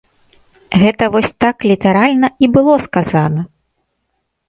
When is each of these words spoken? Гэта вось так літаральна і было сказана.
Гэта 0.83 1.09
вось 1.17 1.35
так 1.45 1.57
літаральна 1.73 2.33
і 2.43 2.53
было 2.59 2.75
сказана. 2.89 3.41